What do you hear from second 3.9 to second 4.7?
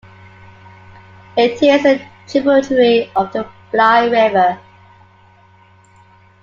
River.